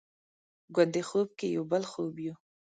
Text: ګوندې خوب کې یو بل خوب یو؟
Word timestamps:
ګوندې 0.75 1.01
خوب 1.09 1.27
کې 1.39 1.47
یو 1.55 1.63
بل 1.71 1.83
خوب 1.91 2.15
یو؟ 2.25 2.33